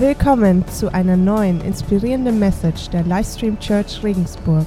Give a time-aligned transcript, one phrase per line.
[0.00, 4.64] Willkommen zu einer neuen inspirierenden Message der Livestream Church Regensburg.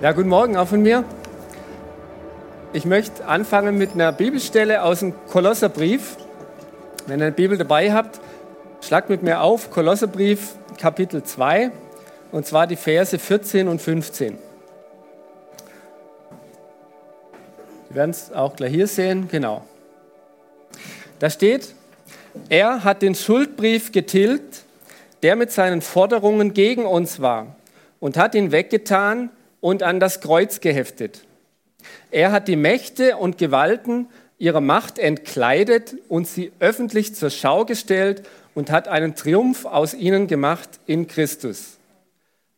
[0.00, 1.02] Ja, guten Morgen auch von mir.
[2.72, 6.16] Ich möchte anfangen mit einer Bibelstelle aus dem Kolosserbrief.
[7.08, 8.20] Wenn ihr eine Bibel dabei habt,
[8.82, 11.72] schlagt mit mir auf Kolosserbrief Kapitel 2
[12.30, 14.38] und zwar die Verse 14 und 15.
[17.88, 19.64] Sie werden es auch gleich hier sehen, genau.
[21.18, 21.74] Da steht,
[22.48, 24.64] er hat den Schuldbrief getilgt,
[25.22, 27.56] der mit seinen Forderungen gegen uns war,
[28.00, 31.24] und hat ihn weggetan und an das Kreuz geheftet.
[32.10, 34.06] Er hat die Mächte und Gewalten
[34.38, 38.22] ihrer Macht entkleidet und sie öffentlich zur Schau gestellt
[38.54, 41.78] und hat einen Triumph aus ihnen gemacht in Christus.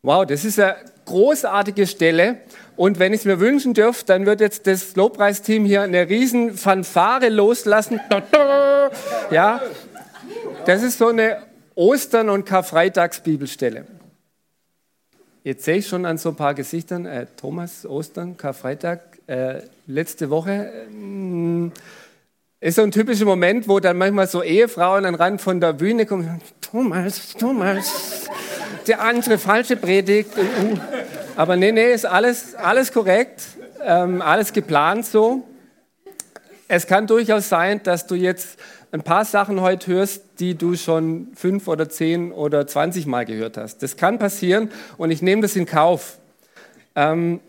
[0.03, 2.39] Wow, das ist eine großartige Stelle.
[2.81, 6.57] Und wenn ich es mir wünschen dürfte, dann wird jetzt das Lobpreisteam hier eine riesen
[6.57, 8.01] Fanfare loslassen.
[9.31, 9.61] Ja,
[10.65, 11.43] das ist so eine
[11.75, 13.85] Ostern- und Karfreitags-Bibelstelle.
[15.45, 20.31] Jetzt sehe ich schon an so ein paar Gesichtern, äh, Thomas, Ostern, Karfreitag, äh, letzte
[20.31, 20.73] Woche.
[22.63, 25.61] Äh, ist so ein typischer Moment, wo dann manchmal so Ehefrauen an den Rand von
[25.61, 28.27] der Bühne kommen, Thomas, Thomas,
[28.87, 30.31] der andere falsche Predigt.
[31.37, 33.43] Aber nee, nee, ist alles, alles korrekt,
[33.85, 35.43] ähm, alles geplant so.
[36.69, 38.59] Es kann durchaus sein, dass du jetzt
[38.93, 43.57] ein paar Sachen heute hörst, die du schon fünf oder zehn oder zwanzig Mal gehört
[43.57, 43.83] hast.
[43.83, 46.19] Das kann passieren und ich nehme das in Kauf.
[46.95, 47.41] Ähm,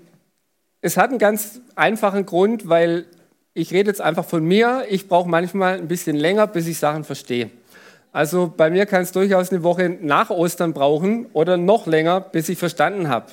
[0.81, 3.05] es hat einen ganz einfachen Grund, weil
[3.53, 4.85] ich rede jetzt einfach von mir.
[4.89, 7.49] Ich brauche manchmal ein bisschen länger, bis ich Sachen verstehe.
[8.11, 12.49] Also bei mir kann es durchaus eine Woche nach Ostern brauchen oder noch länger, bis
[12.49, 13.27] ich verstanden habe.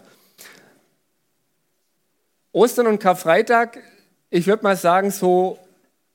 [2.53, 3.79] Ostern und Karfreitag,
[4.31, 5.59] ich würde mal sagen, so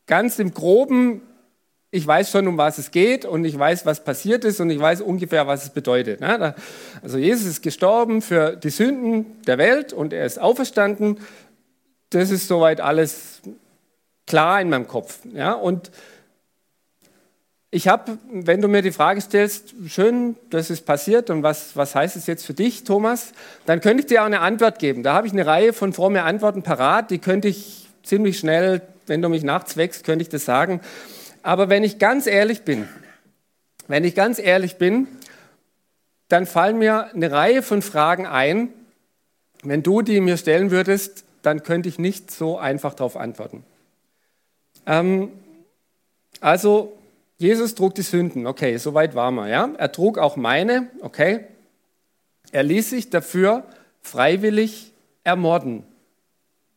[0.05, 1.22] ganz im groben
[1.95, 4.80] ich weiß schon, um was es geht und ich weiß, was passiert ist und ich
[4.80, 6.22] weiß ungefähr, was es bedeutet.
[6.22, 6.55] Ne?
[7.03, 11.20] Also Jesus ist gestorben für die Sünden der Welt und er ist auferstanden.
[12.10, 13.43] Das ist soweit alles
[14.26, 15.20] klar in meinem Kopf.
[15.61, 15.92] Und
[17.73, 21.95] ich habe, wenn du mir die Frage stellst, schön, das ist passiert und was, was
[21.95, 23.34] heißt es jetzt für dich, Thomas,
[23.66, 25.02] dann könnte ich dir auch eine Antwort geben.
[25.02, 29.23] Da habe ich eine Reihe von fromme Antworten parat, die könnte ich ziemlich schnell, wenn
[29.23, 30.82] du mich nachts wächst, könnte ich das sagen.
[31.42, 32.88] Aber wenn ich ganz ehrlich bin,
[33.88, 35.08] wenn ich ganz ehrlich bin,
[36.28, 38.70] dann fallen mir eine Reihe von Fragen ein.
[39.64, 43.64] Wenn du die mir stellen würdest, dann könnte ich nicht so einfach darauf antworten.
[44.86, 45.32] Ähm,
[46.40, 46.94] also,
[47.38, 48.48] Jesus trug die Sünden.
[48.48, 49.48] Okay, soweit waren wir.
[49.48, 49.70] Ja?
[49.77, 50.89] Er trug auch meine.
[51.02, 51.45] Okay.
[52.52, 53.64] Er ließ sich dafür
[54.02, 54.92] freiwillig
[55.23, 55.83] ermorden.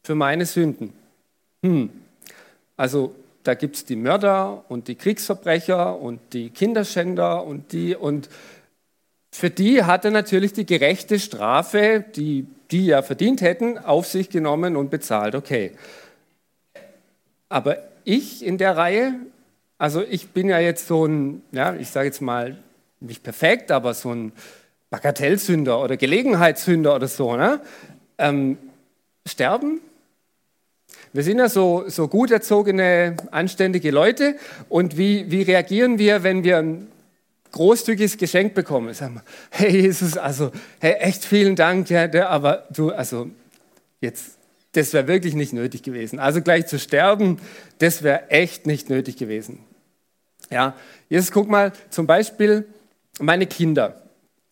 [0.03, 0.93] Für meine Sünden.
[1.62, 1.91] Hm.
[2.77, 8.28] Also, da gibt es die Mörder und die Kriegsverbrecher und die Kinderschänder und die und
[9.33, 14.31] für die hat er natürlich die gerechte Strafe, die die ja verdient hätten, auf sich
[14.31, 15.34] genommen und bezahlt.
[15.34, 15.72] Okay.
[17.49, 19.15] Aber ich in der Reihe,
[19.78, 22.56] also ich bin ja jetzt so ein, ja, ich sage jetzt mal
[23.00, 24.32] nicht perfekt, aber so ein
[24.91, 27.37] Bagatellsünder oder Gelegenheitssünder oder so.
[27.37, 27.60] Ne?
[28.19, 28.59] Ähm,
[29.26, 29.81] sterben
[31.16, 34.36] wir sind ja so, so gut erzogene, anständige Leute.
[34.69, 36.88] Und wie, wie reagieren wir, wenn wir ein
[37.53, 38.92] großzügiges Geschenk bekommen?
[38.92, 43.31] Sagen wir, hey Jesus, also hey, echt vielen Dank, ja, der, aber du, also
[44.03, 44.36] jetzt,
[44.72, 46.19] das wäre wirklich nicht nötig gewesen.
[46.19, 47.38] Also gleich zu sterben,
[47.78, 49.60] das wäre echt nicht nötig gewesen.
[50.51, 50.75] Ja,
[51.09, 52.67] jetzt guck mal, zum Beispiel
[53.21, 54.03] meine Kinder.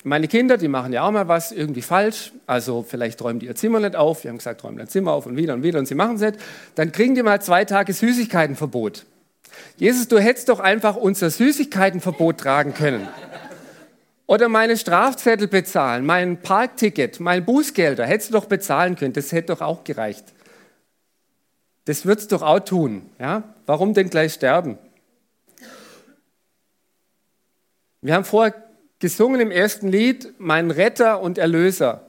[0.03, 2.33] Meine Kinder, die machen ja auch mal was irgendwie falsch.
[2.47, 4.25] Also vielleicht räumen die ihr Zimmer nicht auf.
[4.25, 6.21] Wir haben gesagt, räumen dein Zimmer auf und wieder und wieder und sie machen es
[6.21, 6.37] nicht.
[6.75, 9.07] Dann kriegen die mal zwei Tage Süßigkeitenverbot.
[9.77, 13.09] Jesus, du hättest doch einfach unser Süßigkeitenverbot tragen können.
[14.27, 19.13] Oder meine Strafzettel bezahlen, mein Parkticket, mein Bußgelder, hättest du doch bezahlen können.
[19.13, 20.25] Das hätte doch auch gereicht.
[21.85, 23.11] Das würdest du doch auch tun.
[23.19, 23.43] Ja?
[23.67, 24.79] Warum denn gleich sterben?
[28.05, 28.53] Wir haben vorher
[28.99, 32.03] gesungen im ersten Lied, mein Retter und Erlöser.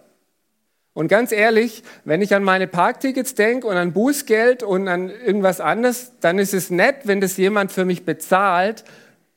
[0.91, 5.61] Und ganz ehrlich, wenn ich an meine Parktickets denke und an Bußgeld und an irgendwas
[5.61, 8.83] anderes, dann ist es nett, wenn das jemand für mich bezahlt,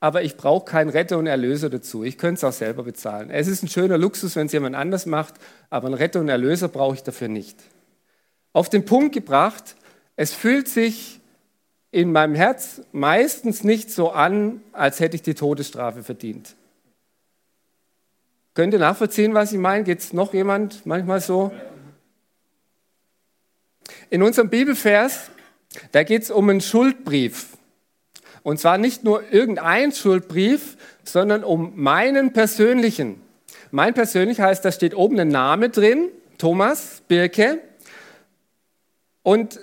[0.00, 2.02] aber ich brauche keinen Retter und Erlöser dazu.
[2.02, 3.30] Ich könnte es auch selber bezahlen.
[3.30, 5.34] Es ist ein schöner Luxus, wenn es jemand anders macht,
[5.70, 7.56] aber einen Retter und Erlöser brauche ich dafür nicht.
[8.52, 9.76] Auf den Punkt gebracht,
[10.16, 11.17] es fühlt sich
[11.90, 16.54] in meinem Herz meistens nicht so an, als hätte ich die Todesstrafe verdient.
[18.54, 19.84] Könnt ihr nachvollziehen, was ich meine?
[19.84, 21.52] Geht es noch jemand manchmal so?
[24.10, 25.30] In unserem Bibelvers,
[25.92, 27.56] da geht es um einen Schuldbrief.
[28.42, 33.20] Und zwar nicht nur irgendein Schuldbrief, sondern um meinen persönlichen.
[33.70, 36.08] Mein persönlich heißt, da steht oben ein Name drin,
[36.38, 37.60] Thomas Birke.
[39.22, 39.60] Und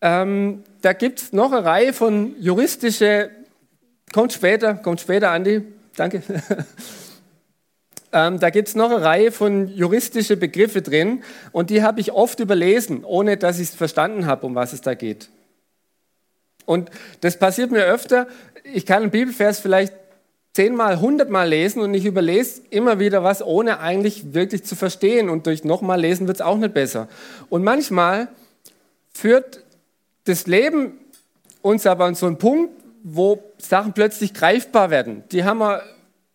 [0.00, 3.30] ähm, da gibt es noch eine Reihe von juristische,
[4.12, 5.62] kommt später, kommt später, Andi,
[5.96, 6.22] danke.
[8.12, 11.22] ähm, da gibt es noch eine Reihe von juristische Begriffe drin
[11.52, 14.80] und die habe ich oft überlesen, ohne dass ich es verstanden habe, um was es
[14.80, 15.28] da geht.
[16.64, 16.90] Und
[17.22, 18.28] das passiert mir öfter.
[18.62, 19.94] Ich kann einen Bibelvers vielleicht
[20.52, 25.30] zehnmal, hundertmal lesen und ich überlese immer wieder was, ohne eigentlich wirklich zu verstehen.
[25.30, 27.08] Und durch nochmal lesen wird es auch nicht besser.
[27.48, 28.28] Und manchmal
[29.12, 29.64] führt
[30.28, 30.98] das Leben
[31.62, 32.72] uns aber an so einen Punkt,
[33.02, 35.24] wo Sachen plötzlich greifbar werden.
[35.32, 35.82] Die haben wir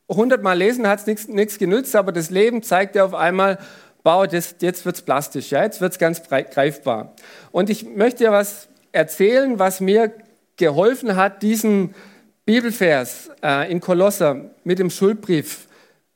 [0.10, 3.60] hundertmal lesen, hat es nichts genützt, aber das Leben zeigt ja auf einmal,
[4.04, 7.14] wow, das, jetzt wird es plastisch, ja, jetzt wird es ganz greifbar.
[7.52, 10.12] Und ich möchte ja was erzählen, was mir
[10.58, 11.96] geholfen hat, diesen
[12.46, 15.68] Bibelvers äh, in Kolosser mit dem Schuldbrief,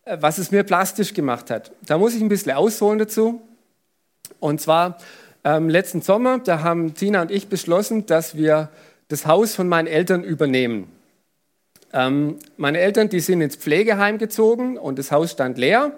[0.04, 1.72] äh, was es mir plastisch gemacht hat.
[1.86, 3.42] Da muss ich ein bisschen ausholen dazu.
[4.40, 4.98] Und zwar
[5.48, 8.68] ähm, letzten Sommer, da haben Tina und ich beschlossen, dass wir
[9.08, 10.92] das Haus von meinen Eltern übernehmen.
[11.94, 15.94] Ähm, meine Eltern, die sind ins Pflegeheim gezogen und das Haus stand leer.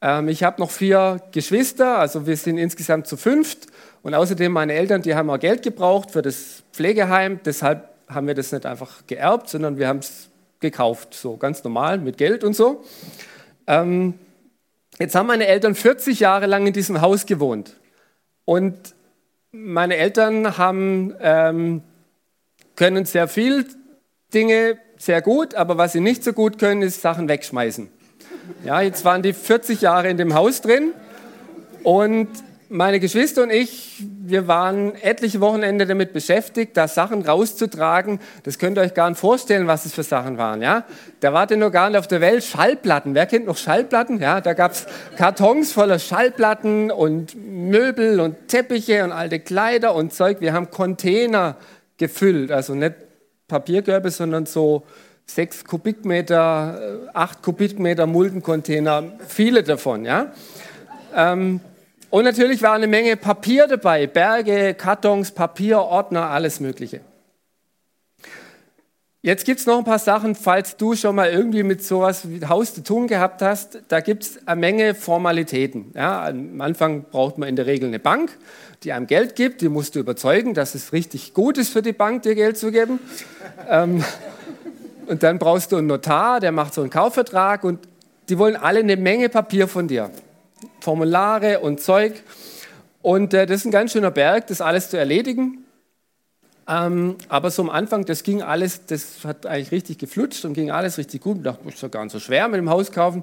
[0.00, 3.66] Ähm, ich habe noch vier Geschwister, also wir sind insgesamt zu fünft.
[4.02, 7.40] Und außerdem meine Eltern, die haben auch Geld gebraucht für das Pflegeheim.
[7.44, 10.30] Deshalb haben wir das nicht einfach geerbt, sondern wir haben es
[10.60, 12.82] gekauft, so ganz normal mit Geld und so.
[13.66, 14.14] Ähm,
[14.98, 17.76] jetzt haben meine Eltern 40 Jahre lang in diesem Haus gewohnt.
[18.46, 18.94] Und
[19.52, 21.82] meine Eltern haben, ähm,
[22.76, 23.66] können sehr viel
[24.32, 27.88] Dinge sehr gut, aber was sie nicht so gut können, ist Sachen wegschmeißen.
[28.64, 30.92] Ja, jetzt waren die 40 Jahre in dem Haus drin
[31.82, 32.28] und
[32.68, 38.18] meine Geschwister und ich, wir waren etliche Wochenende damit beschäftigt, da Sachen rauszutragen.
[38.42, 40.62] Das könnt ihr euch gar nicht vorstellen, was es für Sachen waren.
[40.62, 40.84] Ja?
[41.20, 42.44] Da wart ihr noch gar nicht auf der Welt.
[42.44, 43.14] Schallplatten.
[43.14, 44.20] Wer kennt noch Schallplatten?
[44.20, 44.86] Ja, da gab es
[45.16, 50.40] Kartons voller Schallplatten und Möbel und Teppiche und alte Kleider und Zeug.
[50.40, 51.56] Wir haben Container
[51.98, 52.50] gefüllt.
[52.52, 52.94] Also nicht
[53.48, 54.84] Papierkörbe, sondern so
[55.24, 59.04] sechs Kubikmeter, äh, acht Kubikmeter Muldencontainer.
[59.26, 60.04] Viele davon.
[60.04, 60.32] Ja?
[61.14, 61.60] Ähm,
[62.10, 67.00] und natürlich war eine Menge Papier dabei, Berge, Kartons, Papier, Ordner, alles Mögliche.
[69.26, 72.46] Jetzt gibt es noch ein paar Sachen, falls du schon mal irgendwie mit sowas wie
[72.46, 73.80] Haus zu tun gehabt hast.
[73.88, 75.90] Da gibt es eine Menge Formalitäten.
[75.96, 78.38] Ja, am Anfang braucht man in der Regel eine Bank,
[78.84, 79.62] die einem Geld gibt.
[79.62, 82.70] Die musst du überzeugen, dass es richtig gut ist für die Bank, dir Geld zu
[82.70, 83.00] geben.
[83.68, 84.04] ähm,
[85.08, 87.80] und dann brauchst du einen Notar, der macht so einen Kaufvertrag und
[88.28, 90.08] die wollen alle eine Menge Papier von dir.
[90.80, 92.22] Formulare und Zeug.
[93.02, 95.64] Und äh, das ist ein ganz schöner Berg, das alles zu erledigen.
[96.68, 100.70] Ähm, aber so am Anfang, das ging alles, das hat eigentlich richtig geflutscht und ging
[100.70, 101.38] alles richtig gut.
[101.38, 103.22] Ich dachte, ist ja gar nicht so schwer mit dem Haus kaufen.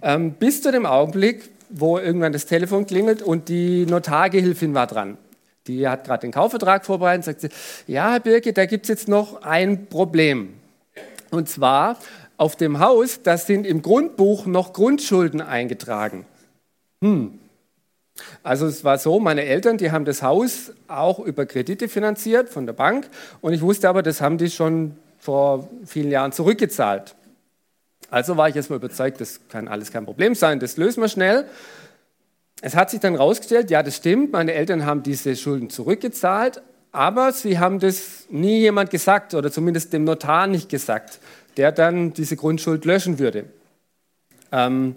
[0.00, 5.18] Ähm, bis zu dem Augenblick, wo irgendwann das Telefon klingelt und die Notargehilfin war dran.
[5.66, 7.54] Die hat gerade den Kaufvertrag vorbereitet und sagt
[7.86, 10.54] ja, Herr Birke, da gibt es jetzt noch ein Problem.
[11.30, 11.98] Und zwar
[12.36, 16.26] auf dem Haus, da sind im Grundbuch noch Grundschulden eingetragen.
[17.02, 17.38] Hm.
[18.42, 22.64] Also es war so, meine Eltern, die haben das Haus auch über Kredite finanziert von
[22.66, 23.08] der Bank
[23.40, 27.14] und ich wusste aber, das haben die schon vor vielen Jahren zurückgezahlt.
[28.10, 31.46] Also war ich erstmal überzeugt, das kann alles kein Problem sein, das lösen wir schnell.
[32.60, 37.32] Es hat sich dann herausgestellt, ja, das stimmt, meine Eltern haben diese Schulden zurückgezahlt, aber
[37.32, 41.18] sie haben das nie jemand gesagt oder zumindest dem Notar nicht gesagt,
[41.56, 43.46] der dann diese Grundschuld löschen würde.
[44.52, 44.96] Ähm,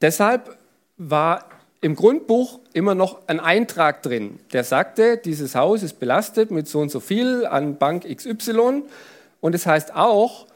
[0.00, 0.56] deshalb
[0.96, 1.44] war
[1.80, 6.80] im Grundbuch immer noch ein Eintrag drin, der sagte, dieses Haus ist belastet mit so
[6.80, 8.82] und so viel an Bank XY.
[9.40, 10.46] Und es das heißt auch,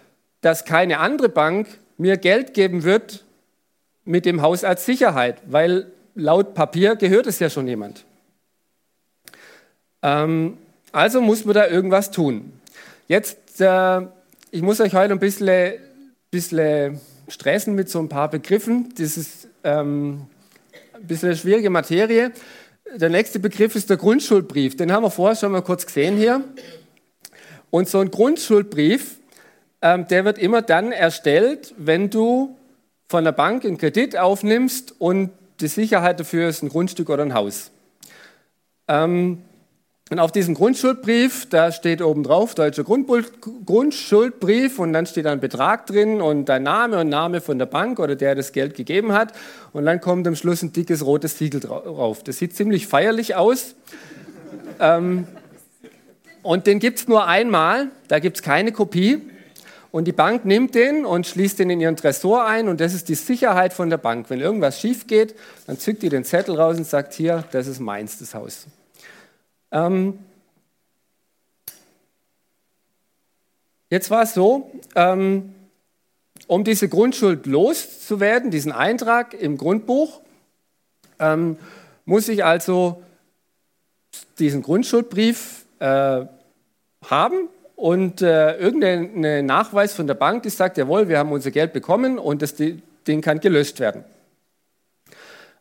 [0.40, 3.24] dass keine andere Bank mir Geld geben wird
[4.04, 8.04] mit dem Haus als Sicherheit, weil laut Papier gehört es ja schon jemand.
[10.02, 10.58] Ähm,
[10.90, 12.52] also muss man da irgendwas tun.
[13.06, 14.00] Jetzt, äh,
[14.50, 15.74] ich muss euch heute ein bisschen,
[16.30, 17.00] bisschen
[17.32, 18.92] stressen mit so ein paar Begriffen.
[18.98, 20.26] Das ist ähm,
[20.92, 22.32] ein bisschen eine schwierige Materie.
[22.94, 24.76] Der nächste Begriff ist der Grundschuldbrief.
[24.76, 26.44] Den haben wir vorher schon mal kurz gesehen hier.
[27.70, 29.16] Und so ein Grundschuldbrief,
[29.80, 32.54] ähm, der wird immer dann erstellt, wenn du
[33.08, 37.34] von der Bank einen Kredit aufnimmst und die Sicherheit dafür ist ein Grundstück oder ein
[37.34, 37.70] Haus.
[38.88, 39.38] Ähm,
[40.12, 45.86] und auf diesem Grundschuldbrief, da steht oben drauf Deutscher Grundschuldbrief und dann steht ein Betrag
[45.86, 49.32] drin und dein Name und Name von der Bank oder der das Geld gegeben hat.
[49.72, 52.22] Und dann kommt am Schluss ein dickes rotes Siegel drauf.
[52.24, 53.74] Das sieht ziemlich feierlich aus.
[54.80, 55.26] ähm,
[56.42, 59.22] und den gibt es nur einmal, da gibt es keine Kopie.
[59.92, 63.08] Und die Bank nimmt den und schließt den in ihren Tresor ein und das ist
[63.08, 64.28] die Sicherheit von der Bank.
[64.28, 65.34] Wenn irgendwas schief geht,
[65.66, 68.66] dann zückt die den Zettel raus und sagt, hier, das ist meins, das Haus.
[69.72, 70.18] Ähm
[73.92, 75.54] Jetzt war es so, ähm,
[76.46, 80.22] um diese Grundschuld loszuwerden, diesen Eintrag im Grundbuch,
[81.18, 81.58] ähm,
[82.06, 83.02] muss ich also
[84.38, 86.24] diesen Grundschuldbrief äh,
[87.04, 91.74] haben und äh, irgendein Nachweis von der Bank, die sagt, jawohl, wir haben unser Geld
[91.74, 94.04] bekommen und das Ding kann gelöscht werden.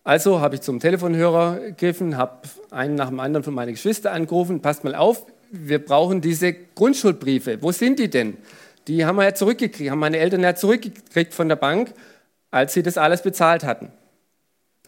[0.03, 2.41] Also habe ich zum Telefonhörer gegriffen, habe
[2.71, 7.61] einen nach dem anderen von meinen Geschwistern angerufen, passt mal auf, wir brauchen diese Grundschuldbriefe.
[7.61, 8.37] Wo sind die denn?
[8.87, 11.93] Die haben wir ja zurückgekriegt, haben meine Eltern ja zurückgekriegt von der Bank,
[12.49, 13.91] als sie das alles bezahlt hatten.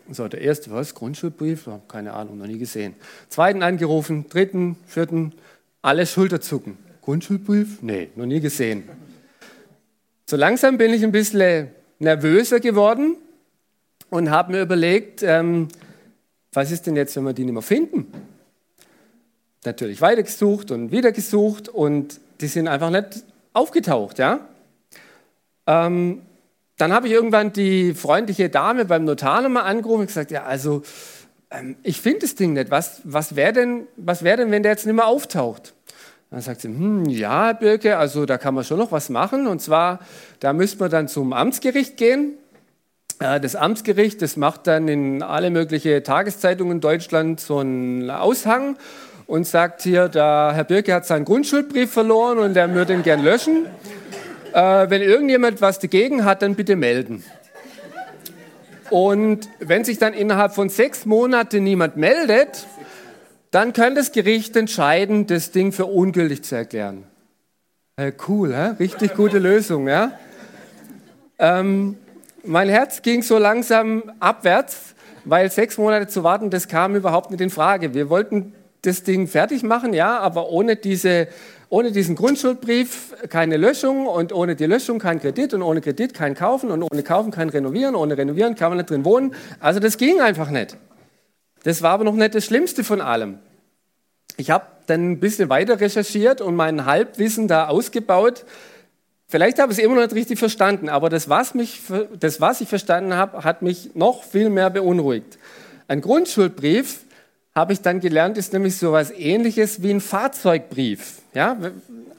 [0.10, 0.96] So, der erste, was?
[0.96, 1.70] Grundschuldbrief?
[1.88, 2.96] Keine Ahnung, noch nie gesehen.
[3.30, 5.34] Zweiten angerufen, dritten, vierten,
[5.82, 6.78] alle Schulterzucken.
[7.02, 7.82] Grundschulbrief?
[7.82, 8.90] Nee, noch nie gesehen.
[10.26, 13.18] So langsam bin ich ein bisschen nervöser geworden
[14.14, 15.70] und habe mir überlegt, ähm,
[16.52, 18.12] was ist denn jetzt, wenn wir die nicht mehr finden?
[19.66, 24.20] Natürlich weitergesucht und wieder gesucht und die sind einfach nicht aufgetaucht.
[24.20, 24.42] Ja?
[25.66, 26.22] Ähm,
[26.78, 30.84] dann habe ich irgendwann die freundliche Dame beim Notar nochmal angerufen und gesagt, ja, also
[31.50, 32.70] ähm, ich finde das Ding nicht.
[32.70, 35.74] Was, was wäre denn, wär denn, wenn der jetzt nicht mehr auftaucht?
[36.30, 39.48] Dann sagt sie, hm, ja, Birke, also da kann man schon noch was machen.
[39.48, 40.02] Und zwar,
[40.40, 42.38] da müsste man dann zum Amtsgericht gehen.
[43.20, 48.78] Äh, das Amtsgericht, das macht dann in alle möglichen Tageszeitungen in Deutschland so einen Aushang
[49.28, 53.24] und sagt hier, der Herr Birke hat seinen Grundschuldbrief verloren und er würde ihn gern
[53.24, 53.66] löschen.
[54.54, 57.24] Äh, wenn irgendjemand was dagegen hat, dann bitte melden.
[58.90, 62.68] Und wenn sich dann innerhalb von sechs Monaten niemand meldet,
[63.50, 67.04] dann kann das Gericht entscheiden, das Ding für ungültig zu erklären.
[67.96, 68.76] Äh, cool, hä?
[68.80, 69.88] richtig gute Lösung.
[69.88, 70.12] Ja?
[71.40, 71.98] Ähm,
[72.44, 74.96] mein Herz ging so langsam abwärts,
[75.26, 77.94] weil sechs Monate zu warten, das kam überhaupt nicht in Frage.
[77.94, 81.28] Wir wollten das Ding fertig machen, ja, aber ohne diese
[81.74, 86.36] ohne diesen Grundschuldbrief keine Löschung und ohne die Löschung kein Kredit und ohne Kredit kein
[86.36, 87.96] Kaufen und ohne Kaufen kein Renovieren.
[87.96, 89.34] Ohne Renovieren kann man nicht drin wohnen.
[89.60, 90.78] Also das ging einfach nicht.
[91.64, 93.40] Das war aber noch nicht das Schlimmste von allem.
[94.38, 98.46] Ich habe dann ein bisschen weiter recherchiert und mein Halbwissen da ausgebaut.
[99.34, 101.82] Vielleicht habe ich es immer noch nicht richtig verstanden, aber das was, mich,
[102.20, 105.40] das, was ich verstanden habe, hat mich noch viel mehr beunruhigt.
[105.88, 107.00] Ein Grundschuldbrief
[107.56, 111.24] habe ich dann gelernt, ist nämlich so etwas ähnliches wie ein Fahrzeugbrief.
[111.34, 111.58] Ja,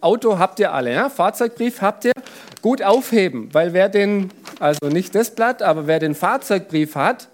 [0.00, 1.08] Auto habt ihr alle, ja?
[1.08, 2.14] Fahrzeugbrief habt ihr.
[2.62, 7.28] Gut aufheben, weil wer den, also nicht das Blatt, aber wer den Fahrzeugbrief hat,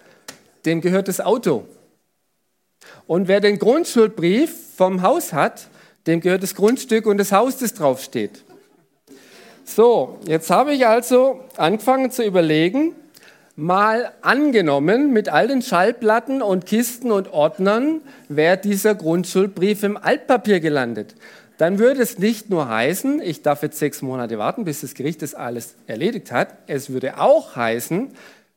[0.67, 1.65] dem gehört das Auto.
[3.07, 5.69] Und wer den Grundschuldbrief vom Haus hat,
[6.07, 8.45] dem gehört das Grundstück und das Haus, das draufsteht.
[9.73, 12.97] So, jetzt habe ich also angefangen zu überlegen,
[13.55, 20.59] mal angenommen, mit all den Schallplatten und Kisten und Ordnern wäre dieser Grundschuldbrief im Altpapier
[20.59, 21.15] gelandet.
[21.57, 25.23] Dann würde es nicht nur heißen, ich darf jetzt sechs Monate warten, bis das Gericht
[25.23, 26.49] das alles erledigt hat.
[26.67, 28.11] Es würde auch heißen,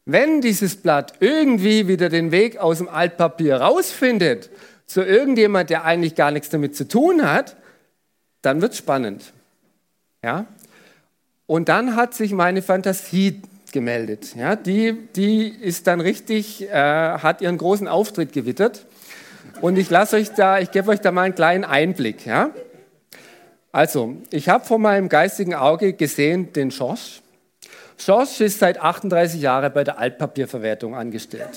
[0.06, 4.50] wenn dieses Blatt irgendwie wieder den Weg aus dem Altpapier rausfindet,
[4.88, 7.56] zu irgendjemand, der eigentlich gar nichts damit zu tun hat,
[8.42, 9.32] dann wird es spannend.
[10.24, 10.48] Ja?
[11.54, 13.40] Und dann hat sich meine Fantasie
[13.72, 14.36] gemeldet.
[14.36, 18.88] Ja, die, die ist dann richtig, äh, hat ihren großen Auftritt gewittert.
[19.62, 22.26] Und ich lasse euch da, ich gebe euch da mal einen kleinen Einblick.
[22.26, 22.50] Ja?
[23.72, 27.22] Also, ich habe vor meinem geistigen Auge gesehen den Schorsch.
[28.00, 31.52] Schorsch ist seit 38 Jahren bei der Altpapierverwertung angestellt.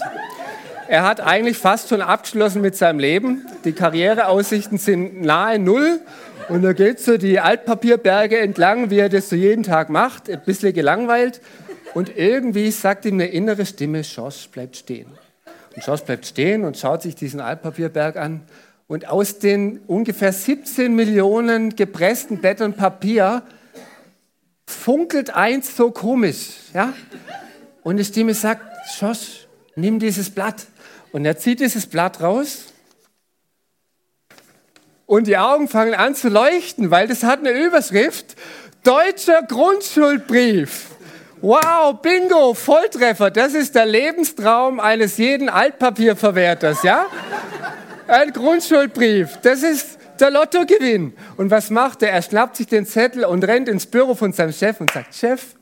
[0.89, 3.47] Er hat eigentlich fast schon abgeschlossen mit seinem Leben.
[3.65, 6.01] Die Karriereaussichten sind nahe Null.
[6.49, 10.43] Und er geht so die Altpapierberge entlang, wie er das so jeden Tag macht, ein
[10.45, 11.41] bisschen gelangweilt.
[11.95, 15.07] Und irgendwie sagt ihm eine innere Stimme, Schorsch bleibt stehen.
[15.75, 18.43] Und Schorsch bleibt stehen und schaut sich diesen Altpapierberg an.
[18.87, 23.43] Und aus den ungefähr 17 Millionen gepressten Blättern Papier
[24.67, 26.51] funkelt eins so komisch.
[26.73, 26.93] Ja?
[27.83, 28.63] Und die Stimme sagt,
[28.97, 30.67] Schorsch, nimm dieses Blatt.
[31.11, 32.67] Und er zieht dieses Blatt raus.
[35.07, 38.35] Und die Augen fangen an zu leuchten, weil das hat eine Überschrift.
[38.83, 40.87] Deutscher Grundschuldbrief.
[41.41, 43.31] Wow, Bingo, Volltreffer.
[43.31, 47.07] Das ist der Lebenstraum eines jeden Altpapierverwerters, ja?
[48.09, 49.39] Ein Grundschuldbrief.
[49.43, 51.15] Das ist der Lottogewinn.
[51.37, 52.11] Und was macht er?
[52.11, 55.55] Er schnappt sich den Zettel und rennt ins Büro von seinem Chef und sagt, Chef,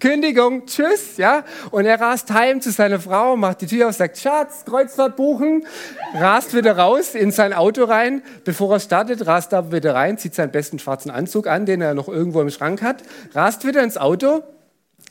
[0.00, 1.44] Kündigung, tschüss, ja.
[1.70, 5.66] Und er rast heim zu seiner Frau, macht die Tür auf, sagt, Schatz, Kreuzfahrt buchen,
[6.14, 8.22] rast wieder raus in sein Auto rein.
[8.44, 11.94] Bevor er startet, rast er wieder rein, zieht seinen besten schwarzen Anzug an, den er
[11.94, 13.02] noch irgendwo im Schrank hat,
[13.34, 14.42] rast wieder ins Auto,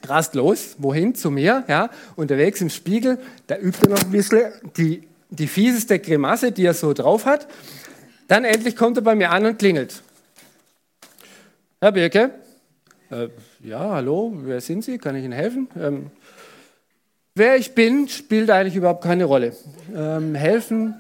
[0.08, 1.16] rast los, wohin?
[1.16, 1.90] Zu mir, ja.
[2.16, 6.74] Unterwegs im Spiegel, da übt er noch ein bisschen die, die fieseste Grimasse, die er
[6.74, 7.48] so drauf hat.
[8.28, 10.02] Dann endlich kommt er bei mir an und klingelt.
[11.82, 12.32] Herr Birke,
[13.10, 13.30] äh,
[13.62, 14.98] ja, hallo, wer sind Sie?
[14.98, 15.68] Kann ich Ihnen helfen?
[15.78, 16.12] Ähm,
[17.36, 19.56] wer ich bin, spielt eigentlich überhaupt keine Rolle.
[19.94, 20.94] Ähm, helfen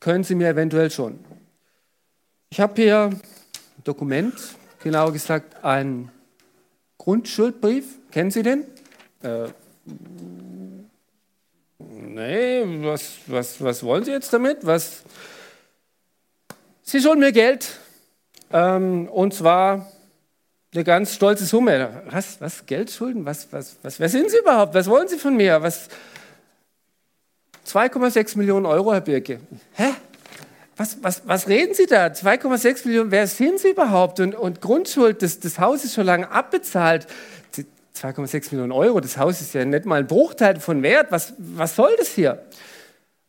[0.00, 1.18] können Sie mir eventuell schon.
[2.50, 3.20] Ich habe hier ein
[3.84, 4.34] Dokument,
[4.82, 6.10] genauer gesagt einen
[6.96, 7.98] Grundschuldbrief.
[8.10, 8.64] Kennen Sie den?
[9.22, 9.48] Äh,
[11.78, 14.64] nee, was, was, was wollen Sie jetzt damit?
[14.64, 15.02] Was?
[16.82, 17.78] Sie schulden mir Geld.
[18.52, 19.92] Ähm, und zwar
[20.76, 22.02] eine ganz stolze Summe.
[22.10, 23.24] Was, was, Geldschulden?
[23.24, 24.74] Was, was, was, wer sind Sie überhaupt?
[24.74, 25.60] Was wollen Sie von mir?
[25.60, 29.40] 2,6 Millionen Euro, Herr Birke.
[29.72, 29.94] Hä?
[30.76, 32.06] Was, was, was reden Sie da?
[32.06, 34.20] 2,6 Millionen, wer sind Sie überhaupt?
[34.20, 37.06] Und, und Grundschuld, das, das Haus ist schon lange abbezahlt.
[37.96, 41.06] 2,6 Millionen Euro, das Haus ist ja nicht mal ein Bruchteil von Wert.
[41.10, 42.42] Was, was soll das hier?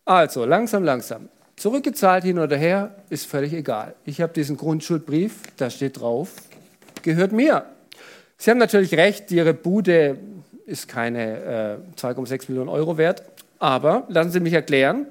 [0.04, 1.30] Also, langsam, langsam.
[1.56, 3.96] Zurückgezahlt hin oder her, ist völlig egal.
[4.06, 6.34] Ich habe diesen Grundschuldbrief, da steht drauf,
[7.08, 7.66] gehört mir.
[8.38, 10.18] Sie haben natürlich recht, Ihre Bude
[10.68, 13.24] ist keine äh, 2,6 Millionen Euro wert,
[13.58, 15.08] aber lassen Sie mich erklären.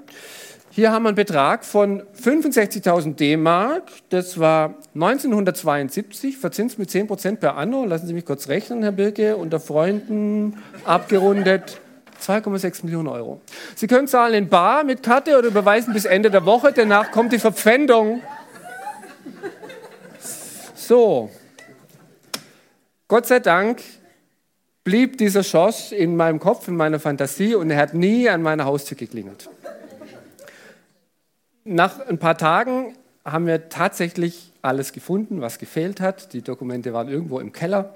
[0.70, 3.84] Hier haben wir einen Betrag von 65.000 D-Mark.
[4.10, 7.86] Das war 1972, verzinst mit 10 Prozent per anno.
[7.86, 11.80] Lassen Sie mich kurz rechnen, Herr Birke, unter Freunden abgerundet
[12.20, 13.40] 2,6 Millionen Euro.
[13.74, 16.72] Sie können zahlen in Bar mit Karte oder überweisen bis Ende der Woche.
[16.72, 18.20] Danach kommt die Verpfändung.
[20.74, 21.30] So,
[23.08, 23.82] Gott sei Dank
[24.82, 28.64] blieb dieser Schoss in meinem Kopf, in meiner Fantasie und er hat nie an meiner
[28.64, 29.48] Haustür geklingelt.
[31.62, 36.32] Nach ein paar Tagen haben wir tatsächlich alles gefunden, was gefehlt hat.
[36.32, 37.94] Die Dokumente waren irgendwo im Keller.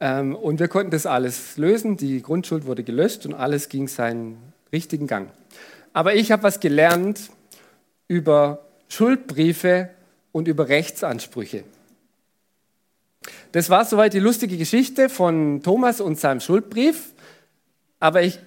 [0.00, 1.96] Ähm, und wir konnten das alles lösen.
[1.96, 4.36] Die Grundschuld wurde gelöscht und alles ging seinen
[4.70, 5.30] richtigen Gang.
[5.94, 7.30] Aber ich habe was gelernt
[8.08, 9.88] über Schuldbriefe
[10.32, 11.64] und über Rechtsansprüche.
[13.56, 17.14] Das war soweit die lustige Geschichte von Thomas und seinem Schuldbrief.
[18.00, 18.38] Aber ich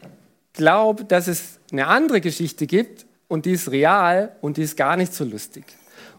[0.54, 4.98] glaube, dass es eine andere Geschichte gibt und die ist real und die ist gar
[4.98, 5.66] nicht so lustig.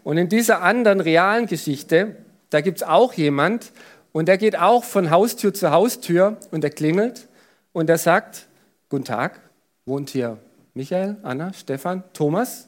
[0.03, 2.17] Und in dieser anderen realen Geschichte,
[2.49, 3.71] da gibt es auch jemand
[4.11, 7.29] und der geht auch von Haustür zu Haustür und er klingelt
[7.71, 8.49] und er sagt,
[8.89, 9.39] guten Tag,
[9.85, 10.37] wohnt hier
[10.73, 12.67] Michael, Anna, Stefan, Thomas.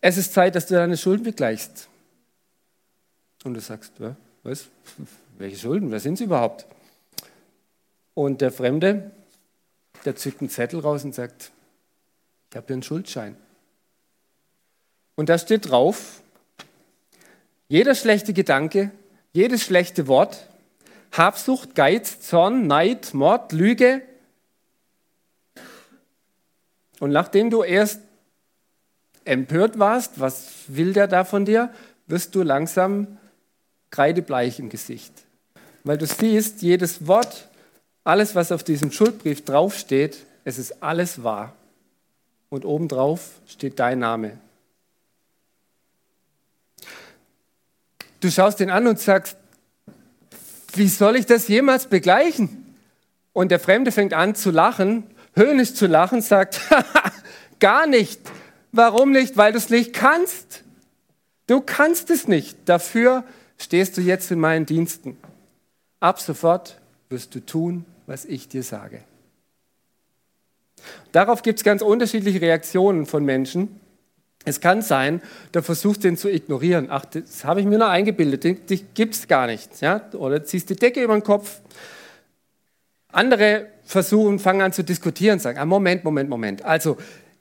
[0.00, 1.86] Es ist Zeit, dass du deine Schulden begleichst.
[3.44, 4.68] Und du sagst, ja, was?
[5.38, 5.90] Welche Schulden?
[5.90, 6.66] Wer sind sie überhaupt?
[8.14, 9.10] Und der Fremde,
[10.04, 11.50] der zückt einen Zettel raus und sagt,
[12.50, 13.36] ich habe hier einen Schuldschein.
[15.16, 16.22] Und da steht drauf,
[17.68, 18.92] jeder schlechte Gedanke,
[19.32, 20.48] jedes schlechte Wort,
[21.10, 24.02] Habsucht, Geiz, Zorn, Neid, Mord, Lüge.
[27.00, 28.00] Und nachdem du erst
[29.24, 31.72] empört warst, was will der da von dir,
[32.06, 33.18] wirst du langsam
[33.94, 35.12] kreidebleich im Gesicht.
[35.84, 37.48] Weil du siehst, jedes Wort,
[38.02, 41.54] alles, was auf diesem Schuldbrief draufsteht, es ist alles wahr.
[42.48, 44.38] Und obendrauf steht dein Name.
[48.18, 49.36] Du schaust ihn an und sagst,
[50.74, 52.74] wie soll ich das jemals begleichen?
[53.32, 55.04] Und der Fremde fängt an zu lachen,
[55.36, 56.60] höhnisch zu lachen, sagt,
[57.60, 58.20] gar nicht.
[58.72, 59.36] Warum nicht?
[59.36, 60.64] Weil du es nicht kannst.
[61.46, 62.56] Du kannst es nicht.
[62.64, 63.22] Dafür
[63.58, 65.16] stehst du jetzt in meinen Diensten.
[66.00, 69.00] Ab sofort wirst du tun, was ich dir sage.
[71.12, 73.80] Darauf gibt es ganz unterschiedliche Reaktionen von Menschen.
[74.44, 76.88] Es kann sein, du versuchst den zu ignorieren.
[76.90, 79.80] Ach, das habe ich mir nur eingebildet, dich gibt es gar nicht.
[79.80, 80.02] Ja?
[80.12, 81.60] Oder ziehst die Decke über den Kopf.
[83.10, 86.64] Andere versuchen, fangen an zu diskutieren, sagen, ah, Moment, Moment, Moment.
[86.64, 86.98] Also,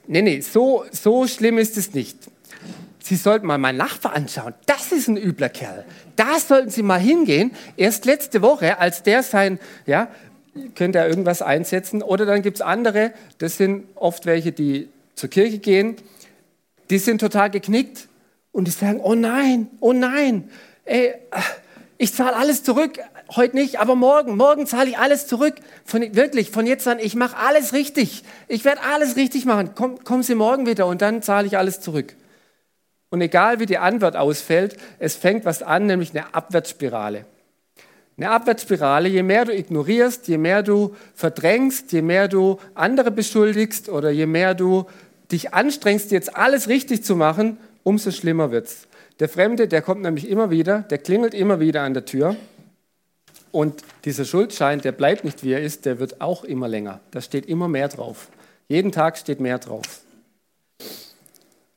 [0.08, 2.18] nee, nee, so, so schlimm ist es nicht.
[3.04, 4.54] Sie sollten mal meinen Nachbar anschauen.
[4.66, 5.84] Das ist ein übler Kerl.
[6.16, 7.52] Da sollten Sie mal hingehen.
[7.76, 10.08] Erst letzte Woche, als der sein, ja,
[10.74, 12.02] könnte er irgendwas einsetzen.
[12.02, 15.98] Oder dann gibt es andere, das sind oft welche, die zur Kirche gehen,
[16.90, 18.08] die sind total geknickt
[18.54, 20.50] und die sagen, oh nein, oh nein,
[20.86, 21.14] ey,
[21.98, 23.00] ich zahle alles zurück.
[23.36, 25.56] Heute nicht, aber morgen, morgen zahle ich alles zurück.
[25.84, 28.24] Von, wirklich, von jetzt an, ich mache alles richtig.
[28.48, 29.72] Ich werde alles richtig machen.
[29.76, 32.16] Komm, kommen Sie morgen wieder und dann zahle ich alles zurück.
[33.14, 37.26] Und egal wie die Antwort ausfällt, es fängt was an, nämlich eine Abwärtsspirale.
[38.18, 43.88] Eine Abwärtsspirale, je mehr du ignorierst, je mehr du verdrängst, je mehr du andere beschuldigst
[43.88, 44.86] oder je mehr du
[45.32, 48.88] dich anstrengst, jetzt alles richtig zu machen, umso schlimmer wird's.
[49.20, 52.36] Der Fremde, der kommt nämlich immer wieder, der klingelt immer wieder an der Tür.
[53.52, 57.00] Und dieser Schuldschein, der bleibt nicht wie er ist, der wird auch immer länger.
[57.12, 58.30] Da steht immer mehr drauf.
[58.70, 60.03] Jeden Tag steht mehr drauf.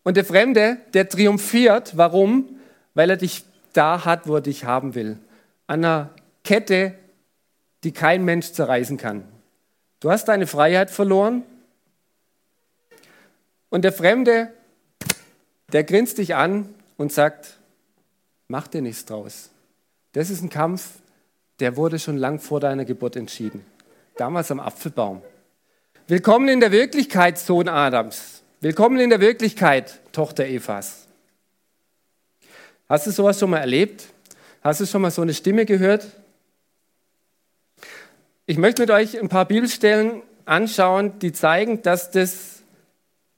[0.07, 1.97] Und der Fremde, der triumphiert.
[1.97, 2.61] Warum?
[2.95, 5.19] Weil er dich da hat, wo er dich haben will.
[5.67, 6.11] An einer
[6.45, 6.95] Kette,
[7.83, 9.25] die kein Mensch zerreißen kann.
[9.99, 11.43] Du hast deine Freiheit verloren.
[13.69, 14.53] Und der Fremde,
[15.73, 17.59] der grinst dich an und sagt,
[18.47, 19.51] mach dir nichts draus.
[20.13, 20.89] Das ist ein Kampf,
[21.59, 23.67] der wurde schon lang vor deiner Geburt entschieden.
[24.17, 25.21] Damals am Apfelbaum.
[26.07, 28.45] Willkommen in der Wirklichkeit, Sohn Adams.
[28.67, 31.07] Willkommen in der Wirklichkeit, Tochter Evas.
[32.89, 34.07] Hast du sowas schon mal erlebt?
[34.61, 36.09] Hast du schon mal so eine Stimme gehört?
[38.45, 42.65] Ich möchte mit euch ein paar Bibelstellen anschauen, die zeigen, dass das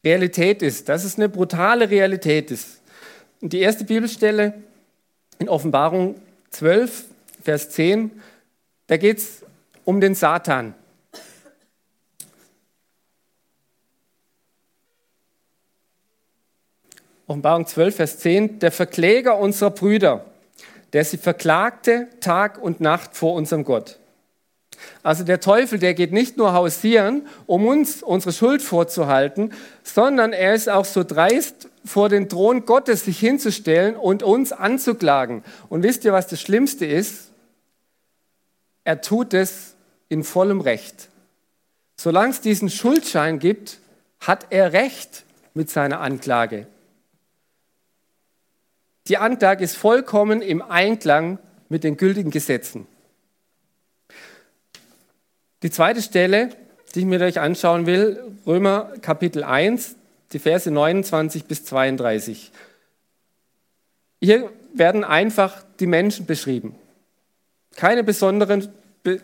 [0.02, 2.80] Realität ist, dass es eine brutale Realität ist.
[3.42, 4.54] Und die erste Bibelstelle
[5.38, 6.14] in Offenbarung
[6.52, 7.04] 12,
[7.42, 8.12] Vers 10,
[8.86, 9.44] da geht es
[9.84, 10.72] um den Satan.
[17.28, 20.24] Offenbarung 12, Vers 10, der Verkläger unserer Brüder,
[20.94, 23.98] der sie verklagte Tag und Nacht vor unserem Gott.
[25.02, 30.54] Also der Teufel, der geht nicht nur hausieren, um uns unsere Schuld vorzuhalten, sondern er
[30.54, 35.44] ist auch so dreist, vor den Thron Gottes sich hinzustellen und uns anzuklagen.
[35.68, 37.30] Und wisst ihr, was das Schlimmste ist?
[38.84, 39.74] Er tut es
[40.08, 41.10] in vollem Recht.
[41.94, 43.80] Solange es diesen Schuldschein gibt,
[44.18, 46.66] hat er Recht mit seiner Anklage.
[49.08, 52.86] Die Anklage ist vollkommen im Einklang mit den gültigen Gesetzen.
[55.62, 56.50] Die zweite Stelle,
[56.94, 59.96] die ich mir euch anschauen will, Römer Kapitel 1,
[60.32, 62.52] die Verse 29 bis 32.
[64.20, 66.74] Hier werden einfach die Menschen beschrieben.
[67.76, 68.68] Keine besonderen,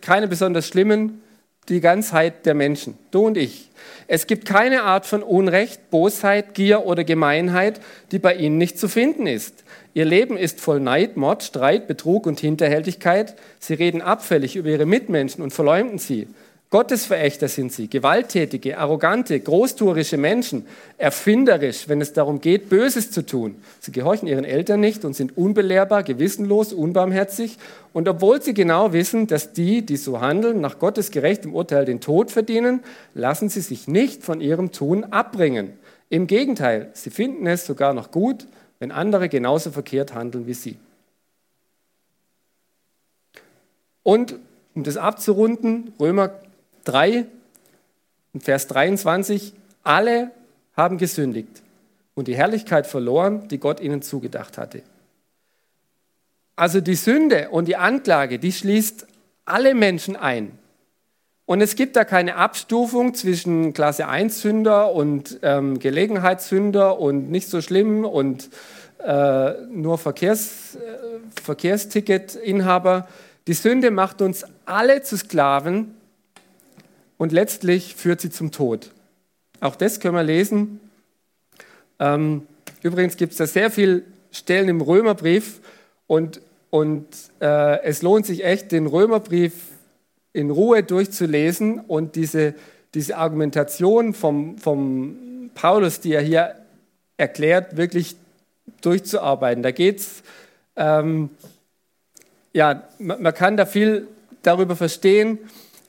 [0.01, 1.23] keine besonders schlimmen,
[1.69, 3.71] die Ganzheit der Menschen, du und ich.
[4.07, 7.81] Es gibt keine Art von Unrecht, Bosheit, Gier oder Gemeinheit,
[8.13, 9.65] die bei ihnen nicht zu finden ist.
[9.95, 13.37] Ihr Leben ist voll Neid, Mord, Streit, Betrug und Hinterhältigkeit.
[13.61, 16.27] Sie reden abfällig über ihre Mitmenschen und verleumden sie.
[16.75, 20.67] Gottesverächter sind sie, gewalttätige, arrogante, großtuerische Menschen,
[20.99, 23.55] erfinderisch, wenn es darum geht, Böses zu tun.
[23.79, 27.59] Sie gehorchen ihren Eltern nicht und sind unbelehrbar, gewissenlos, unbarmherzig.
[27.93, 32.01] Und obwohl sie genau wissen, dass die, die so handeln, nach Gottes gerechtem Urteil den
[32.01, 32.81] Tod verdienen,
[33.15, 35.75] lassen sie sich nicht von ihrem Tun abbringen.
[36.11, 38.49] Im Gegenteil, sie finden es sogar noch gut,
[38.81, 40.77] wenn andere genauso verkehrt handeln wie sie.
[44.03, 44.35] Und
[44.75, 46.33] um das abzurunden, Römer
[46.85, 47.27] 3,
[48.39, 50.31] Vers 23, alle
[50.77, 51.63] haben gesündigt
[52.15, 54.83] und die Herrlichkeit verloren, die Gott ihnen zugedacht hatte.
[56.57, 59.07] Also die Sünde und die Anklage, die schließt
[59.45, 60.59] alle Menschen ein.
[61.47, 67.49] Und es gibt da keine Abstufung zwischen Klasse 1 Sünder und ähm, Gelegenheitssünder und nicht
[67.49, 68.49] so schlimm und
[69.05, 73.09] äh, nur Verkehrs, äh, Verkehrsticket-Inhaber.
[73.47, 75.95] Die Sünde macht uns alle zu Sklaven
[77.19, 78.91] und letztlich führt sie zum Tod.
[79.61, 80.81] Auch das können wir lesen.
[81.99, 82.47] Ähm,
[82.83, 85.61] übrigens gibt es da sehr viele Stellen im Römerbrief
[86.07, 87.07] und, und
[87.41, 89.53] äh, es lohnt sich echt, den Römerbrief
[90.33, 92.55] in Ruhe durchzulesen und diese,
[92.95, 96.57] diese Argumentation vom, vom Paulus, die er hier
[97.17, 98.17] erklärt, wirklich
[98.81, 99.63] durchzuarbeiten.
[99.63, 100.23] Da geht es,
[100.77, 101.31] ähm,
[102.53, 104.09] ja, man, man, kann da viel
[104.43, 105.39] darüber verstehen.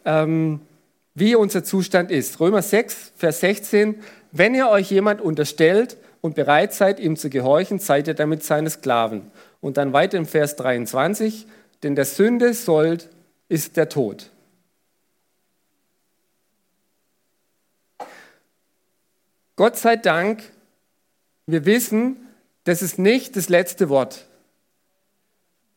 [0.05, 0.61] Ähm,
[1.15, 2.39] wie unser Zustand ist.
[2.39, 7.79] Römer 6, Vers 16, wenn ihr euch jemand unterstellt und bereit seid, ihm zu gehorchen,
[7.79, 9.31] seid ihr damit seine Sklaven.
[9.61, 11.47] Und dann weiter im Vers 23,
[11.81, 13.09] denn der Sünde Sold
[13.47, 14.29] ist der Tod.
[19.55, 20.43] Gott sei Dank,
[21.47, 22.17] wir wissen,
[22.65, 24.27] das ist nicht das letzte Wort.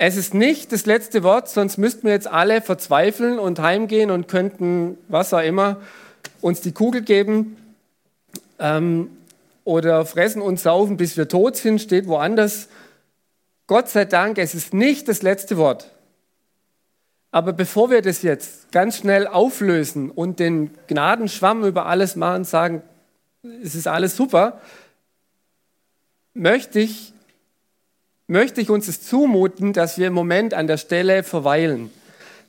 [0.01, 4.29] Es ist nicht das letzte Wort, sonst müssten wir jetzt alle verzweifeln und heimgehen und
[4.29, 5.81] könnten, was auch immer,
[6.41, 7.57] uns die Kugel geben
[8.61, 9.11] ähm,
[9.65, 12.69] oder fressen und saufen, bis wir tot sind, steht woanders.
[13.67, 15.91] Gott sei Dank, es ist nicht das letzte Wort.
[17.33, 22.83] Aber bevor wir das jetzt ganz schnell auflösen und den Gnadenschwamm über alles machen, sagen,
[23.65, 24.61] es ist alles super,
[26.35, 27.13] möchte ich
[28.29, 31.91] möchte ich uns es zumuten, dass wir im Moment an der Stelle verweilen.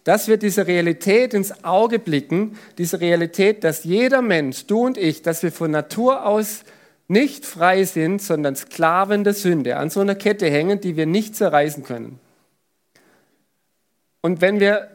[0.06, 5.22] dass wir diese Realität ins Auge blicken, diese Realität, dass jeder Mensch, du und ich,
[5.22, 6.63] dass wir von Natur aus
[7.08, 11.36] nicht frei sind, sondern Sklaven der Sünde, an so einer Kette hängen, die wir nicht
[11.36, 12.20] zerreißen können.
[14.22, 14.89] Und wenn wir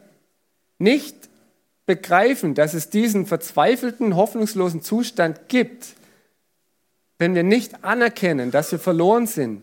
[0.79, 1.15] nicht
[1.85, 5.93] begreifen, dass es diesen verzweifelten, hoffnungslosen Zustand gibt,
[7.19, 9.61] wenn wir nicht anerkennen, dass wir verloren sind,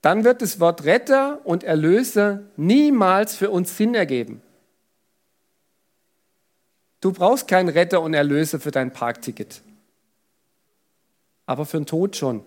[0.00, 4.42] dann wird das Wort Retter und Erlöser niemals für uns Sinn ergeben.
[7.00, 9.62] Du brauchst keinen Retter und Erlöser für dein Parkticket,
[11.46, 12.44] aber für den Tod schon.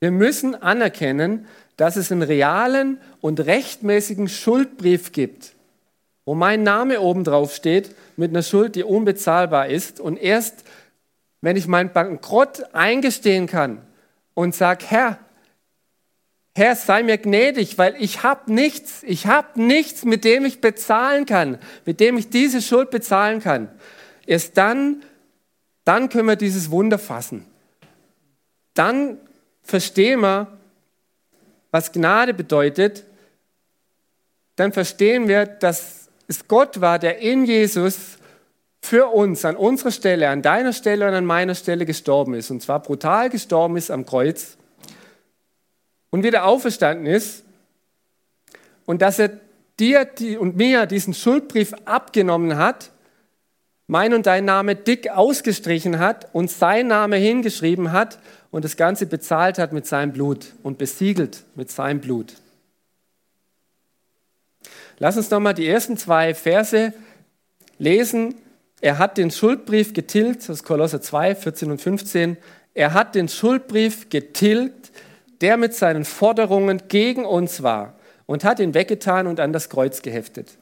[0.00, 5.54] Wir müssen anerkennen, dass es einen realen und rechtmäßigen Schuldbrief gibt,
[6.24, 9.98] wo mein Name oben drauf steht mit einer Schuld, die unbezahlbar ist.
[9.98, 10.64] Und erst
[11.40, 13.82] wenn ich meinen Bankrott eingestehen kann
[14.34, 15.18] und sage, Herr,
[16.54, 21.24] Herr, sei mir gnädig, weil ich habe nichts, ich habe nichts, mit dem ich bezahlen
[21.24, 23.68] kann, mit dem ich diese Schuld bezahlen kann.
[24.26, 25.04] Erst dann,
[25.84, 27.46] dann können wir dieses Wunder fassen.
[28.74, 29.18] Dann
[29.62, 30.58] verstehen wir,
[31.70, 33.04] was Gnade bedeutet.
[34.56, 38.17] Dann verstehen wir, dass es Gott war, der in Jesus
[38.88, 42.50] für uns an unserer Stelle, an deiner Stelle und an meiner Stelle gestorben ist.
[42.50, 44.56] Und zwar brutal gestorben ist am Kreuz
[46.08, 47.44] und wieder auferstanden ist
[48.86, 49.32] und dass er
[49.78, 50.08] dir
[50.40, 52.90] und mir diesen Schuldbrief abgenommen hat,
[53.86, 58.18] mein und dein Name dick ausgestrichen hat und sein Name hingeschrieben hat
[58.50, 62.34] und das Ganze bezahlt hat mit seinem Blut und besiegelt mit seinem Blut.
[64.98, 66.94] Lass uns nochmal die ersten zwei Verse
[67.78, 68.34] lesen.
[68.80, 72.36] Er hat den Schuldbrief getilgt, das ist Kolosser 2, 14 und 15.
[72.74, 74.92] Er hat den Schuldbrief getilgt,
[75.40, 77.94] der mit seinen Forderungen gegen uns war
[78.26, 80.58] und hat ihn weggetan und an das Kreuz geheftet.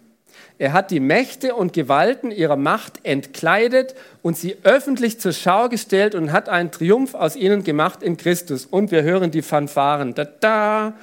[0.59, 6.15] Er hat die Mächte und Gewalten ihrer Macht entkleidet und sie öffentlich zur Schau gestellt
[6.15, 8.65] und hat einen Triumph aus ihnen gemacht in Christus.
[8.65, 10.15] Und wir hören die Fanfaren.
[10.15, 10.95] Da, da.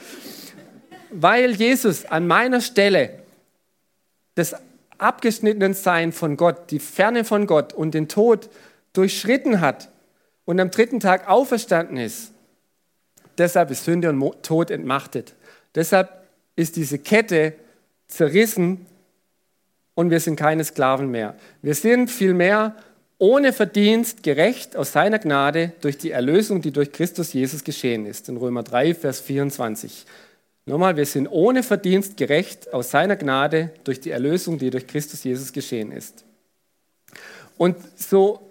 [1.12, 3.12] Weil Jesus an meiner Stelle
[4.34, 4.56] das
[5.04, 8.50] abgeschnittenen Sein von Gott, die Ferne von Gott und den Tod
[8.94, 9.89] durchschritten hat
[10.46, 12.34] und am dritten Tag auferstanden ist,
[13.38, 15.34] Deshalb ist Sünde und Tod entmachtet.
[15.76, 16.10] Deshalb
[16.56, 17.54] ist diese Kette
[18.08, 18.86] zerrissen
[19.96, 21.36] und wir sind keine Sklaven mehr.
[21.62, 22.76] Wir sind vielmehr
[23.18, 28.30] ohne Verdienst gerecht aus seiner Gnade durch die Erlösung, die durch Christus Jesus geschehen ist.
[28.30, 30.06] In Römer 3, Vers 24.
[30.65, 35.23] Nochmal, wir sind ohne Verdienst gerecht aus seiner Gnade durch die Erlösung, die durch Christus
[35.23, 36.23] Jesus geschehen ist.
[37.58, 38.49] Und so,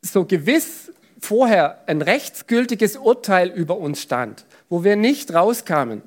[0.00, 6.02] so gewiss vorher ein rechtsgültiges Urteil über uns stand, wo wir nicht rauskamen,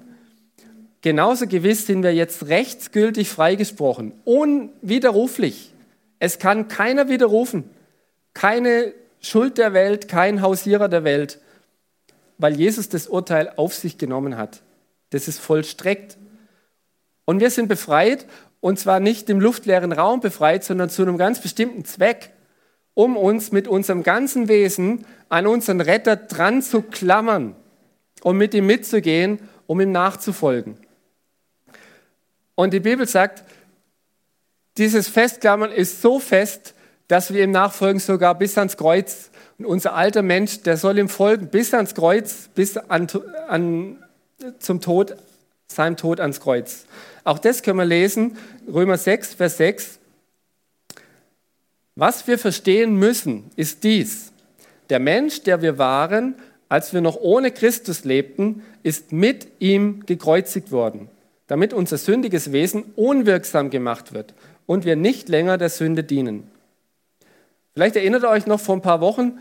[1.02, 5.74] genauso gewiss sind wir jetzt rechtsgültig freigesprochen, unwiderruflich.
[6.20, 7.70] Es kann keiner widerrufen,
[8.34, 11.40] keine Schuld der Welt, kein Hausierer der Welt,
[12.38, 14.62] weil Jesus das Urteil auf sich genommen hat.
[15.12, 16.18] Das ist vollstreckt.
[17.26, 18.26] Und wir sind befreit,
[18.60, 22.32] und zwar nicht im luftleeren Raum befreit, sondern zu einem ganz bestimmten Zweck
[22.94, 27.56] um uns mit unserem ganzen Wesen an unseren Retter dran zu klammern
[28.22, 30.78] und mit ihm mitzugehen, um ihm nachzufolgen.
[32.56, 33.44] Und die Bibel sagt,
[34.78, 36.74] dieses Festklammern ist so fest,
[37.08, 39.32] dass wir ihm nachfolgen sogar bis ans Kreuz.
[39.58, 43.08] Und unser alter Mensch, der soll ihm folgen bis ans Kreuz, bis an,
[43.48, 44.04] an,
[44.60, 45.16] zum Tod,
[45.68, 46.86] seinem Tod ans Kreuz.
[47.24, 48.38] Auch das können wir lesen,
[48.72, 50.00] Römer 6, Vers 6.
[51.96, 54.32] Was wir verstehen müssen, ist dies.
[54.90, 56.36] Der Mensch, der wir waren,
[56.70, 61.10] als wir noch ohne Christus lebten, ist mit ihm gekreuzigt worden,
[61.48, 64.34] damit unser sündiges Wesen unwirksam gemacht wird
[64.66, 66.50] und wir nicht länger der Sünde dienen.
[67.74, 69.40] Vielleicht erinnert ihr euch noch, vor ein paar Wochen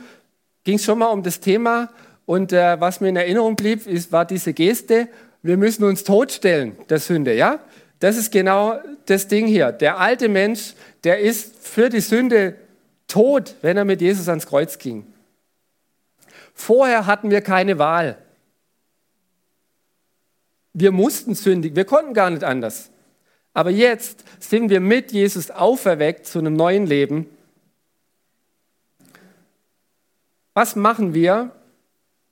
[0.64, 1.88] ging es schon mal um das Thema
[2.30, 5.08] und äh, was mir in Erinnerung blieb, ist, war diese Geste,
[5.42, 7.58] wir müssen uns totstellen der Sünde, ja?
[7.98, 9.72] Das ist genau das Ding hier.
[9.72, 12.54] Der alte Mensch, der ist für die Sünde
[13.08, 15.12] tot, wenn er mit Jesus ans Kreuz ging.
[16.54, 18.16] Vorher hatten wir keine Wahl.
[20.72, 22.90] Wir mussten sündigen, wir konnten gar nicht anders.
[23.54, 27.26] Aber jetzt sind wir mit Jesus auferweckt zu einem neuen Leben.
[30.54, 31.50] Was machen wir,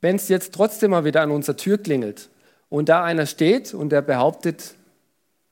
[0.00, 2.30] wenn es jetzt trotzdem mal wieder an unserer Tür klingelt
[2.68, 4.74] und da einer steht und der behauptet,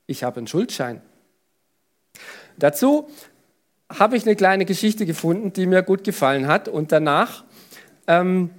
[0.06, 1.02] ich habe einen Schuldschein.
[2.58, 3.08] Dazu
[3.88, 6.68] habe ich eine kleine Geschichte gefunden, die mir gut gefallen hat.
[6.68, 7.44] Und danach
[8.06, 8.50] ähm,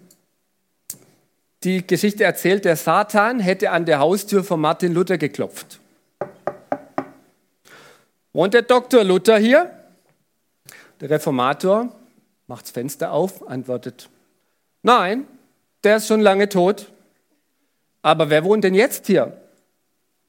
[1.64, 5.80] die Geschichte erzählt, der Satan hätte an der Haustür von Martin Luther geklopft.
[8.32, 9.04] Und der Dr.
[9.04, 9.72] Luther hier,
[11.02, 11.96] der Reformator,
[12.46, 14.10] macht das Fenster auf, antwortet,
[14.84, 15.26] nein,
[15.88, 16.92] der ist schon lange tot.
[18.02, 19.40] Aber wer wohnt denn jetzt hier?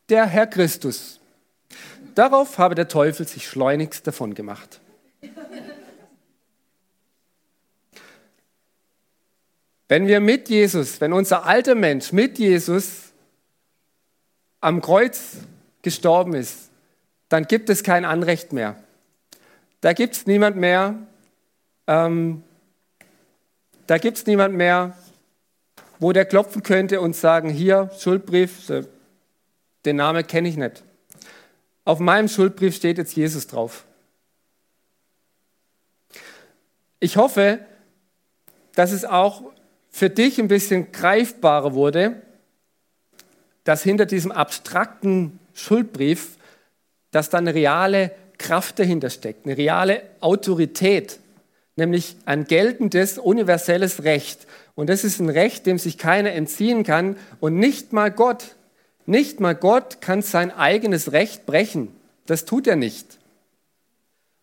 [0.09, 1.19] Der Herr Christus.
[2.15, 4.79] Darauf habe der Teufel sich schleunigst davon gemacht.
[9.89, 13.13] Wenn wir mit Jesus, wenn unser alter Mensch mit Jesus
[14.61, 15.39] am Kreuz
[15.83, 16.71] gestorben ist,
[17.29, 18.77] dann gibt es kein Anrecht mehr.
[19.81, 20.95] Da gibt es niemand mehr,
[21.89, 22.45] ähm,
[23.89, 24.97] da gibt es niemand mehr,
[25.99, 28.73] wo der klopfen könnte und sagen, hier, Schuldbrief,
[29.85, 30.85] den Namen kenne ich nicht.
[31.85, 33.85] Auf meinem Schuldbrief steht jetzt Jesus drauf.
[37.01, 37.61] Ich hoffe,
[38.75, 39.43] dass es auch
[39.91, 42.23] für dich ein bisschen greifbarer wurde,
[43.65, 46.37] dass hinter diesem abstrakten Schuldbrief,
[47.11, 51.19] dass da eine reale Kraft dahinter steckt, eine reale Autorität,
[51.79, 54.47] nämlich ein geltendes, universelles Recht.
[54.75, 58.57] Und das ist ein Recht, dem sich keiner entziehen kann und nicht mal Gott.
[59.07, 61.89] Nicht mal Gott kann sein eigenes Recht brechen.
[62.27, 63.19] Das tut er nicht.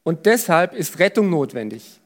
[0.03, 1.99] Und deshalb ist Rettung notwendig.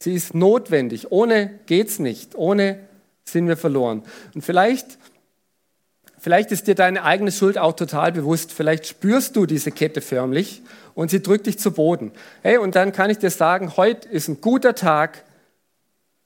[0.00, 1.12] Sie ist notwendig.
[1.12, 2.34] Ohne geht's nicht.
[2.34, 2.80] Ohne
[3.24, 4.02] sind wir verloren.
[4.34, 4.98] Und vielleicht,
[6.18, 8.52] vielleicht ist dir deine eigene Schuld auch total bewusst.
[8.52, 10.62] Vielleicht spürst du diese Kette förmlich
[10.96, 12.10] und sie drückt dich zu Boden.
[12.42, 15.22] Hey, und dann kann ich dir sagen, heute ist ein guter Tag,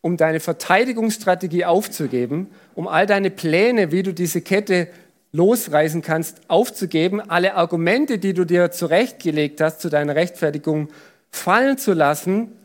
[0.01, 4.89] um deine Verteidigungsstrategie aufzugeben, um all deine Pläne, wie du diese Kette
[5.33, 10.89] losreißen kannst, aufzugeben, alle Argumente, die du dir zurechtgelegt hast, zu deiner Rechtfertigung
[11.31, 12.57] fallen zu lassen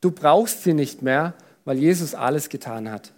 [0.00, 3.12] Du brauchst sie nicht mehr, weil Jesus alles getan hat.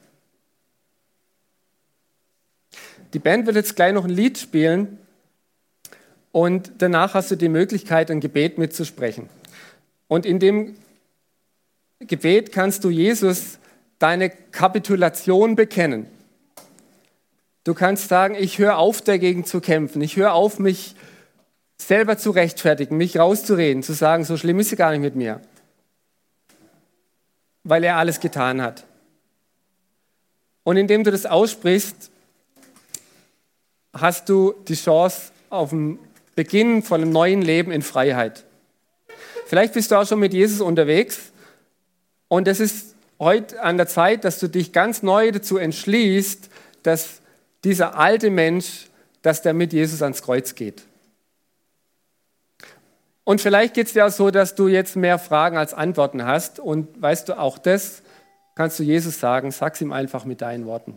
[3.12, 4.98] Die Band wird jetzt gleich noch ein Lied spielen
[6.32, 9.28] und danach hast du die Möglichkeit, ein Gebet mitzusprechen.
[10.08, 10.76] Und in dem
[12.00, 13.58] Gebet kannst du Jesus
[13.98, 16.06] deine Kapitulation bekennen.
[17.64, 20.94] Du kannst sagen, ich höre auf dagegen zu kämpfen, ich höre auf, mich
[21.76, 25.40] selber zu rechtfertigen, mich rauszureden, zu sagen, so schlimm ist sie gar nicht mit mir
[27.68, 28.84] weil er alles getan hat.
[30.64, 32.10] Und indem du das aussprichst,
[33.92, 35.98] hast du die Chance auf den
[36.38, 38.44] Beginn von einem neuen Leben in Freiheit.
[39.46, 41.32] Vielleicht bist du auch schon mit Jesus unterwegs
[42.28, 46.48] und es ist heute an der Zeit, dass du dich ganz neu dazu entschließt,
[46.84, 47.22] dass
[47.64, 48.86] dieser alte Mensch,
[49.20, 50.84] dass der mit Jesus ans Kreuz geht.
[53.24, 56.60] Und vielleicht geht es dir auch so, dass du jetzt mehr Fragen als Antworten hast.
[56.60, 58.02] Und weißt du, auch das
[58.54, 59.50] kannst du Jesus sagen.
[59.50, 60.86] Sag's ihm einfach mit deinen Worten.